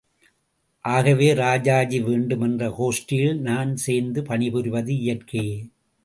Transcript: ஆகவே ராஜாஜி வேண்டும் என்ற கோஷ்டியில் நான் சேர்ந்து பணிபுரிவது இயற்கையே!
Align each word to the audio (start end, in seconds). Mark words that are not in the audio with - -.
ஆகவே 0.85 1.33
ராஜாஜி 1.39 1.99
வேண்டும் 1.99 2.41
என்ற 2.41 2.69
கோஷ்டியில் 2.77 3.37
நான் 3.41 3.75
சேர்ந்து 3.77 4.21
பணிபுரிவது 4.23 4.93
இயற்கையே! 4.97 5.59